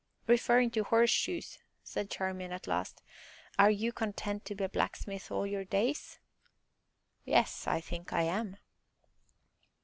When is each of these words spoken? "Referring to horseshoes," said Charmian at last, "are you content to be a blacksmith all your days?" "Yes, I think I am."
"Referring 0.25 0.71
to 0.71 0.83
horseshoes," 0.83 1.59
said 1.83 2.09
Charmian 2.09 2.51
at 2.51 2.65
last, 2.65 3.03
"are 3.59 3.69
you 3.69 3.91
content 3.91 4.43
to 4.45 4.55
be 4.55 4.63
a 4.63 4.67
blacksmith 4.69 5.29
all 5.31 5.45
your 5.45 5.63
days?" 5.63 6.17
"Yes, 7.23 7.67
I 7.67 7.81
think 7.81 8.11
I 8.11 8.23
am." 8.23 8.57